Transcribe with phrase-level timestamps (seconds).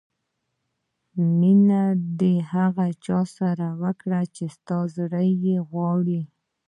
[1.39, 1.81] مینه
[2.19, 2.21] د
[2.53, 6.21] هغه چا سره وکړه چې ستا زړه یې غواړي.